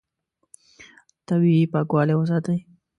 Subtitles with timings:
[1.27, 2.57] طبیعي پاکوالی وساتئ.